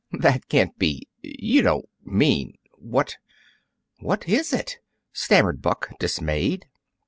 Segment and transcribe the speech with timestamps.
[0.19, 3.17] "That can't be you don't mean what
[3.99, 4.77] what IS it?"
[5.13, 6.65] stammered Buck, dismayed.